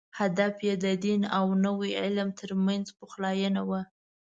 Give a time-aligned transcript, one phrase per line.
[0.19, 3.81] هدف یې د دین او نوي علم تر منځ پخلاینه وه.